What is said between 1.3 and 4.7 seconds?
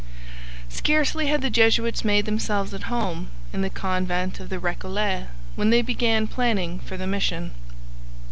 the Jesuits made themselves at home in the convent of the